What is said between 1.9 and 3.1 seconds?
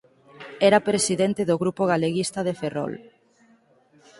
Galeguista de Ferrol.